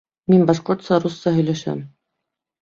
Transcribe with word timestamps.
Мин 0.33 0.45
башҡортса, 0.51 0.99
русса 1.03 1.35
һөйләшәм. 1.37 1.85